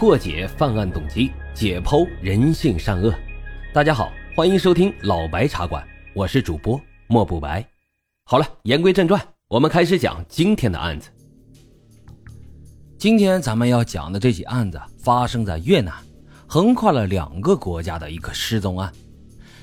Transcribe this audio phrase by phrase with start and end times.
[0.00, 3.14] 破解犯案动机，解剖人性善恶。
[3.70, 7.62] 大家好，欢迎收听老白茶馆，我是主播莫不白。
[8.24, 11.10] 好了，言归正传，我们开始讲今天的案子。
[12.96, 15.92] 今天咱们要讲的这起案子发生在越南，
[16.46, 18.90] 横跨了两个国家的一个失踪案。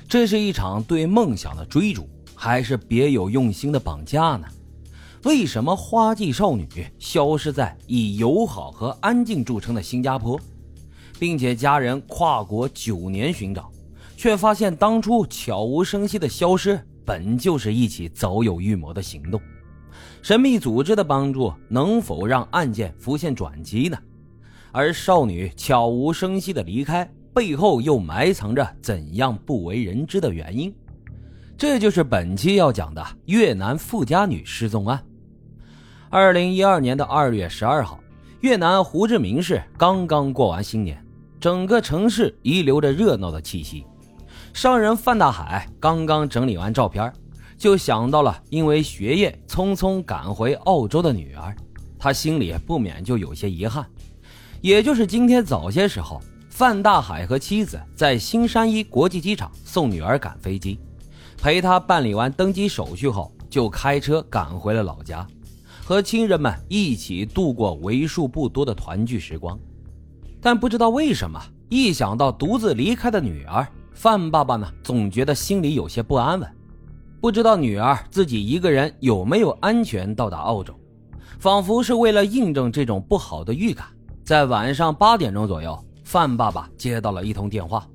[0.06, 4.46] 这是一场对梦想的追逐，还是别有用心的绑架呢？
[5.24, 10.38] 为什么花季少女消失在以友好和安静著称的新加坡，
[11.18, 13.68] 并且家人跨国九年寻找，
[14.16, 19.40] 却发现当初悄无声息的消失本就是一起早有预谋的行动？
[20.22, 23.98] 神秘组织的帮助能否让案件浮现转机呢？
[24.70, 30.72] 而少女悄无声息的离开背后又埋藏着怎样不为人知的原因？
[31.56, 35.02] 这就是本期要讲的越南富家女失踪案。
[36.10, 38.00] 二零一二年的二月十二号，
[38.40, 41.04] 越南胡志明市刚刚过完新年，
[41.38, 43.84] 整个城市遗留着热闹的气息。
[44.54, 47.12] 商人范大海刚刚整理完照片，
[47.58, 51.54] 就想到了因为学业匆匆赶回澳洲的女儿，
[51.98, 53.84] 他心里不免就有些遗憾。
[54.62, 60.80] 也就是今天早些时候，范大海和妻子在新山一国际机场送女儿赶飞机，
[61.36, 65.26] 陪她办理完登机手续后，就开车赶回了老家。
[65.88, 69.58] 和亲人们一起度过为数不多的团聚时光，
[70.38, 76.46] 但不知道为什么，一想到独自离开的女儿，范爸爸呢，总觉得心里有些不安稳。
[77.22, 80.74] 不知道女儿自己一个人有没有安全到达澳洲，
[81.38, 83.86] 仿佛是为了印证这种不好的预感，
[84.22, 87.88] 在晚上八点钟左右，范爸爸接到了一通电话，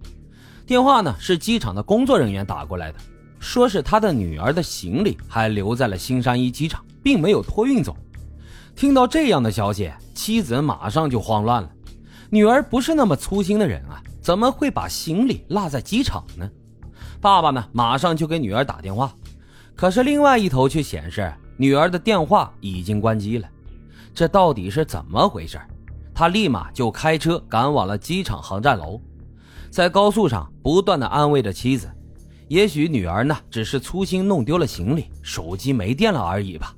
[0.65, 2.97] 电话呢是机场的工作人员打过来的，
[3.43, 6.83] 说是他的女儿的行李还留在了新山一机场。
[7.03, 7.95] 并没有托运走。
[8.75, 11.69] 听到这样的消息，妻子马上就慌乱了。
[12.29, 16.49] 女儿不是那么粗心的人啊，怎么会把行李落在机场呢？
[17.19, 19.13] 爸爸呢，马上就给女儿打电话，
[19.75, 23.47] 可是另外一头却显示女儿的电话已经关机了。
[24.15, 25.59] 这到底是怎么回事？
[26.15, 28.99] 他立马就开车赶往了机场航站楼，
[29.69, 31.91] 在高速上不断的安慰着妻子
[32.53, 36.71] ：“也许女儿呢，只是粗心弄丢了行李，手机没电了而已吧。”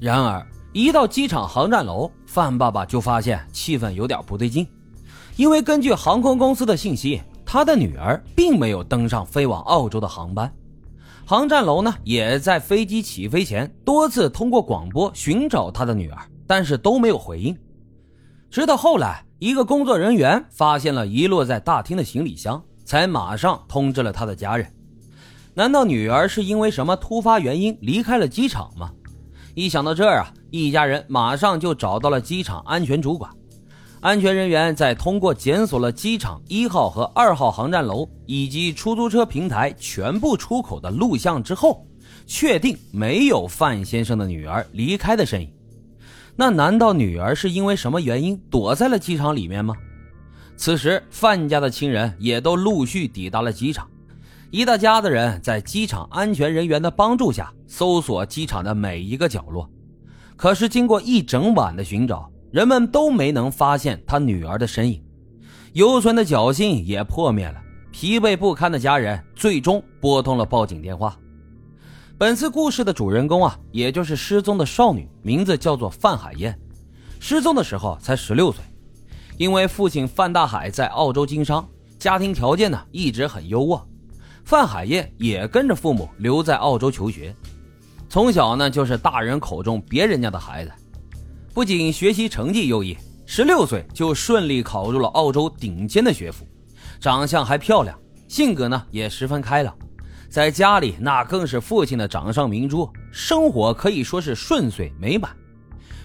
[0.00, 0.42] 然而，
[0.72, 4.66] 一到机场航站楼，范爸爸就发现气氛有点不对劲，
[5.36, 10.50] 因为根据航空公司的信息，他的女儿并没有登上飞往澳洲的航班。
[11.26, 17.54] 航站楼呢，也在飞机起飞前多次通过广播寻找他的女儿，但是都没有回应。
[18.48, 24.66] 直到后来，一个工作人员发现了遗落在大厅的行李箱，才马上通知了他的家人。
[25.56, 28.90] 难道女儿是因为什么突发原因离开了机场吗？
[29.54, 33.30] 一想到这儿啊，一家人马上就找到了机场安全主管。
[34.02, 41.86] 安全人员在通过检索了机场一号和二号航站楼以及出租车平台全部出口的录像之后，
[42.26, 45.50] 确定没有范先生的女儿离开的身影。
[46.36, 49.74] 那难道女儿是因为什么原因躲在了机场里面吗？
[50.58, 53.88] 此时，范家的亲人也都陆续抵达了机场。
[54.52, 59.68] 一大家子人在机场安全人员的帮助下搜索机场的每一个角落，
[60.36, 65.02] 可是经过一整晚的寻找，人们都没能发现他女儿的身影，
[65.72, 67.60] 犹存的侥幸也破灭了。
[67.90, 71.18] 疲惫不堪的家人最终拨通了报警电话。
[72.16, 76.56] 本次故事的主人公啊，也就是失踪的少女，名字叫做范海燕，
[77.18, 78.62] 失踪的时候才十六岁，
[79.38, 81.68] 因为父亲范大海在澳洲经商，
[81.98, 83.82] 家庭条件呢一直很优渥。
[84.46, 87.34] 范海燕也跟着父母留在澳洲求学，
[88.08, 90.70] 从小呢就是大人口中别人家的孩子，
[91.52, 92.96] 不仅学习成绩优异，
[93.26, 96.46] 十六岁就顺利考入了澳洲顶尖的学府，
[97.00, 97.98] 长相还漂亮，
[98.28, 99.76] 性格呢也十分开朗，
[100.28, 105.36] 在家里那更是父亲的掌上明珠，生活可以说是顺遂美满。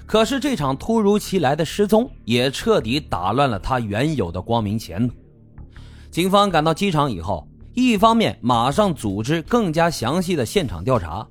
[0.08, 5.14] 可是这场突如其来的失踪也彻底打乱了他原有的光明前途。
[6.10, 7.48] 警方赶到机场以后。
[7.74, 11.26] 一方面马上组织更加详细的现场调查，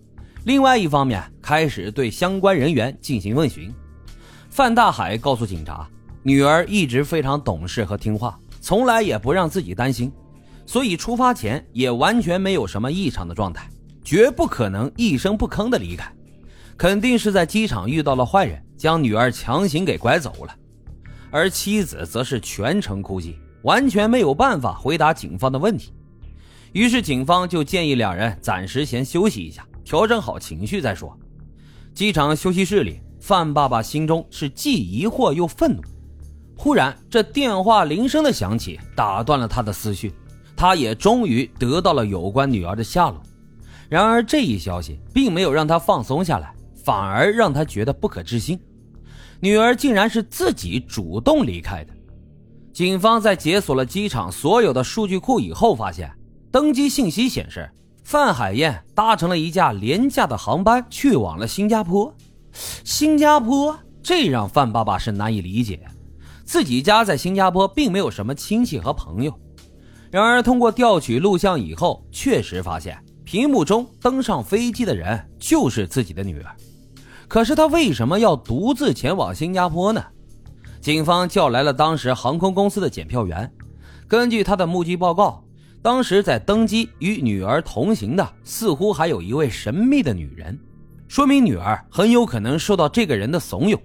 [0.45, 3.73] 另外一方面开始对相关人员进行问询。
[4.49, 5.87] 范大海告诉警察，
[6.23, 10.11] 女儿一直非常懂事和听话，从来也不让自己担心，
[10.65, 13.69] 所以出发前也完全没有什么异常的状态，
[14.03, 16.11] 绝不可能一声不吭的离开，
[16.79, 20.57] 肯定是在机场遇到了坏人，将女儿强行给拐走了。
[21.31, 25.93] 而妻子则是全程哭泣，完全没有办法回答警方的问题。
[26.73, 31.19] 于是，警方就建议两人暂时先休息一下，调整好情绪再说。
[31.93, 35.83] 机场休息室里，范爸爸心中是既疑惑又愤怒。
[36.57, 40.13] 忽然，这电话铃声的响起打断了他的思绪，
[40.55, 43.21] 他也终于得到了有关女儿的下落。
[43.89, 48.61] 然而，这一消息并没有让他放松下来，反而让他觉得不可置信：
[49.41, 51.93] 女儿竟然是自己主动离开的。
[52.73, 56.09] 警方在解锁了机场所有的数据库以后，发现
[56.53, 57.71] 登机信息显示，
[58.03, 62.13] 范海燕搭乘了一架廉价的航班去往了新加坡。
[62.85, 65.81] 新加坡，这让范爸爸是难以理解。
[66.45, 69.33] 自己家在新加坡并没有什么亲戚和朋友。
[70.11, 76.57] 然而，通过调取录像以后，确实发现屏幕中登上飞机的人就是自己的女儿。
[77.29, 80.05] 可是，他为什么要独自前往新加坡呢？
[80.81, 83.49] 警方叫来了当时航空公司的检票员，
[84.09, 85.45] 根据他的目击报告，
[85.83, 90.59] 当时在登机与女儿同行的似乎还有一位神秘的女人，
[91.09, 93.79] 说明女儿很有可能受到这个人的怂恿。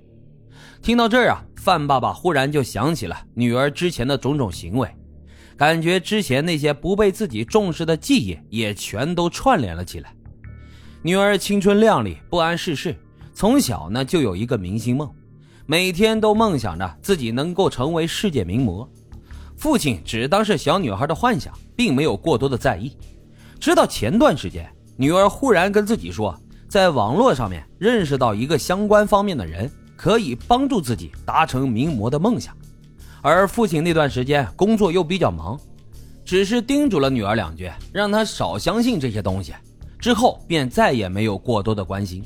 [0.82, 4.90] 听到这儿啊，范爸爸忽然就想起了女儿之前的种种行为，
[5.56, 10.14] 感觉之前那些不被自己重视的记忆也全都串联了起来。
[11.02, 12.94] 女儿青春靓丽，不谙世事，
[13.34, 15.10] 从小呢就有一个明星梦。
[15.66, 18.88] 每天都梦想着自己能够成为世界名模，
[19.58, 22.96] 父亲只当是小女孩的幻想，并没有过多的在意。
[23.60, 26.38] 直到前段时间，女儿忽然跟自己说，
[26.68, 32.56] 在网络上面认识到一个相关方面的人，可以帮助自己达成名模的梦想。
[33.22, 35.60] 而父亲那段时间工作又比较忙，
[36.24, 39.54] 只是叮嘱了女儿两句，让她少相信这些东西，
[39.98, 42.24] 之后便再也没有过多的关心。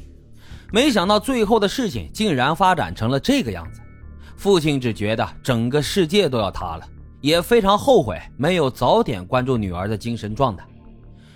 [0.72, 3.80] 没想到最后的事情竟然发展成了这个样子，
[4.36, 6.86] 父亲只觉得整个世界都要塌了，
[7.22, 10.66] 也非常后悔没有早点关注女儿的精神状态。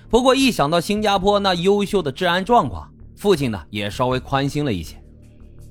[0.09, 4.95] 不过一想到新加坡那优秀的治安状况，父亲呢也稍微宽心了一些。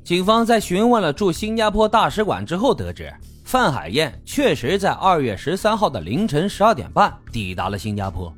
[0.03, 3.13] 警方在询问了驻新加坡大使馆之后，得知
[3.45, 8.33] 范海燕确实在二月十三号的凌晨十二点半抵达了新加坡，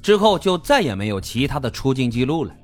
[0.00, 2.54] 之后就再也没有其他的出境记录了。